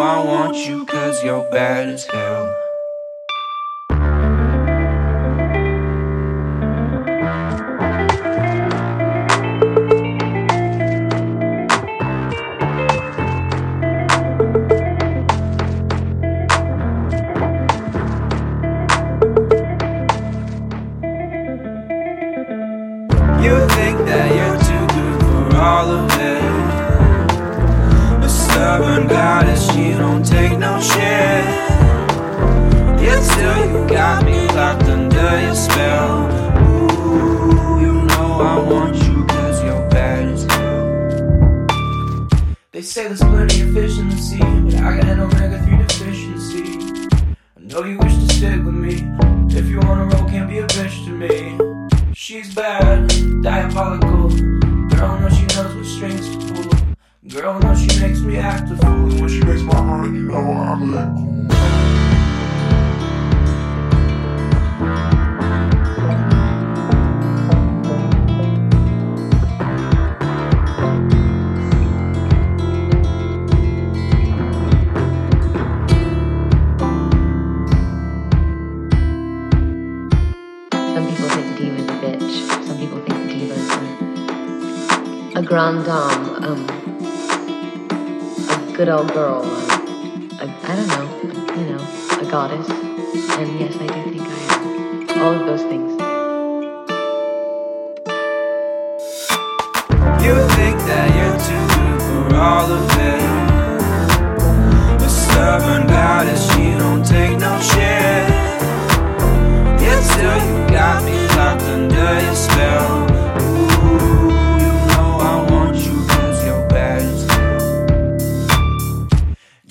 [0.00, 2.46] I want you cause you're bad as hell.
[23.42, 26.49] You think that you're too good for all of it.
[28.70, 31.44] Stubborn goddess, you don't take no shit.
[33.02, 36.28] Yet still you got me locked under your spell.
[36.70, 42.28] Ooh, you know I want you cause you're bad as hell.
[42.70, 45.76] They say there's plenty of fish in the sea, but I got an omega 3
[45.78, 46.78] deficiency.
[47.56, 49.02] I know you wish to stick with me.
[49.50, 51.58] If you wanna roll, can't be a bitch to me.
[52.14, 53.09] She's bad,
[57.32, 59.20] Girl, know she makes me act a fool.
[59.20, 61.30] When she makes my heart, you know I'm let cool.
[80.72, 82.66] Some people think the diva is a.
[82.66, 83.54] Some people think the diva
[85.36, 86.79] a, a grande dame, um, a
[88.80, 89.42] good old girl,
[90.40, 91.06] a, I don't know,
[91.54, 91.82] you know,
[92.18, 92.66] a goddess.
[92.70, 95.20] And yes, I do think I am.
[95.20, 95.90] All of those things.
[100.24, 100.69] You think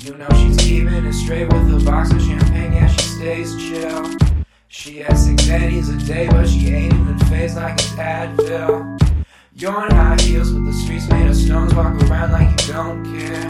[0.02, 4.10] You know she's keeping it straight with a box of champagne, yeah, she stays chill.
[4.70, 9.26] She has six eddies a day, but she ain't even fazed like it's Advil.
[9.56, 13.04] You're in high heels, but the streets made of stones, walk around like you don't
[13.04, 13.50] care.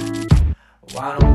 [0.93, 1.28] Why don't